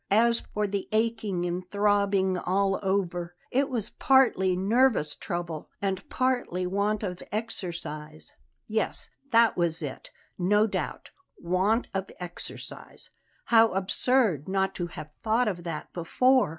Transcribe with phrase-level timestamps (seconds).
[0.09, 6.65] As for the aching and throbbing all over, it was partly nervous trouble and partly
[6.65, 8.33] want of exercise.
[8.65, 10.09] Yes, that was it,
[10.39, 13.11] no doubt; want of exercise.
[13.53, 16.49] How absurd not to have thought of that before!